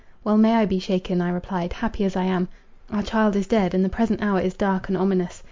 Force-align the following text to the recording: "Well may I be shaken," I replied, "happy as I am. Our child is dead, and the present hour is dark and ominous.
"Well 0.23 0.35
may 0.35 0.55
I 0.55 0.65
be 0.65 0.79
shaken," 0.79 1.21
I 1.21 1.29
replied, 1.29 1.73
"happy 1.73 2.05
as 2.05 2.15
I 2.15 2.23
am. 2.23 2.49
Our 2.89 3.03
child 3.03 3.35
is 3.35 3.45
dead, 3.45 3.75
and 3.75 3.85
the 3.85 3.87
present 3.87 4.19
hour 4.23 4.39
is 4.39 4.55
dark 4.55 4.87
and 4.87 4.97
ominous. 4.97 5.39